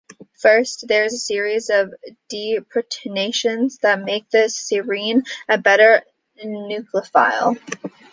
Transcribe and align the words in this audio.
First, 0.39 0.85
there 0.87 1.03
is 1.05 1.13
a 1.13 1.17
series 1.19 1.69
of 1.69 1.93
deprotonations 2.33 3.77
that 3.83 4.01
make 4.01 4.27
the 4.31 4.47
serine 4.49 5.23
a 5.47 5.59
better 5.59 6.01
nucleophile. 6.43 7.55